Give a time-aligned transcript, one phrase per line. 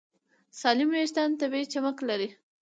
[0.59, 2.29] سالم وېښتيان طبیعي چمک لري.